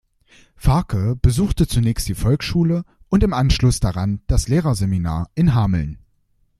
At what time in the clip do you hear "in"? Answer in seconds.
5.35-5.53